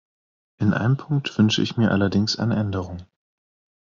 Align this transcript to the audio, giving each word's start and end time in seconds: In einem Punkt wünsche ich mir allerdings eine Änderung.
In 0.57 0.73
einem 0.73 0.97
Punkt 0.97 1.37
wünsche 1.37 1.61
ich 1.61 1.77
mir 1.77 1.91
allerdings 1.91 2.35
eine 2.39 2.55
Änderung. 2.55 3.05